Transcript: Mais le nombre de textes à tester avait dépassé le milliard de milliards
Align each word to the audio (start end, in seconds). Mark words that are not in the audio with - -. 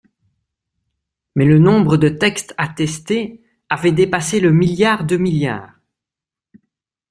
Mais 1.35 1.45
le 1.45 1.59
nombre 1.59 1.95
de 1.95 2.09
textes 2.09 2.55
à 2.57 2.67
tester 2.69 3.39
avait 3.69 3.91
dépassé 3.91 4.39
le 4.39 4.51
milliard 4.51 5.03
de 5.05 5.15
milliards 5.15 5.79